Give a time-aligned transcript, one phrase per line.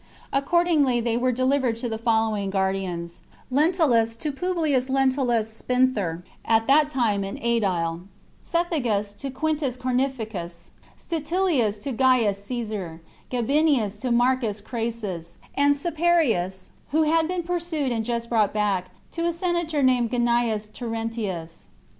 [0.33, 6.89] Accordingly they were delivered to the following guardians:— Lentulus, to Publius Lentulus Spinther, at that
[6.89, 8.01] time an aedile;
[8.43, 17.03] Cethegus, to Quintus Cornificius; Statilius, to Gaius Caesar; Gabinius, to Marcus Crassus; and Caeparius (who
[17.03, 21.67] had been pursued and just brought back), to a senatoV named Gnaeus Terentius.